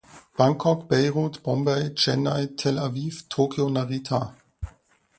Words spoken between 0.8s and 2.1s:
Beirut, Bombay,